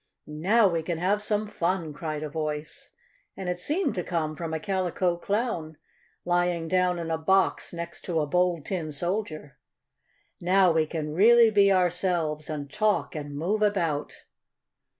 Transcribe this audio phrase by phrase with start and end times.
[0.25, 2.89] "Now we can have some fun!" cried a voice,
[3.37, 5.77] and it seemed to come from a Calico Clown,
[6.25, 9.59] lying down in a box next to a Bold Tin Soldier.
[10.41, 14.23] "Now we can really be ourselves, and talk and move about."